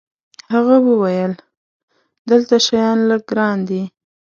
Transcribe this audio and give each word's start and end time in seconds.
هغه 0.53 0.75
وویل: 0.87 1.33
دلته 2.29 2.55
شیان 2.65 2.97
لږ 3.09 3.21
ګران 3.29 3.57
دي. 3.69 3.83